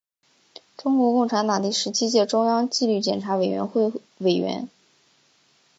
[0.77, 4.67] 中国共产党第十七届中央纪律检查委员会委员。